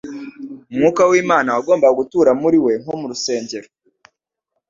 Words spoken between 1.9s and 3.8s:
gutura muri we nko mu rusengero.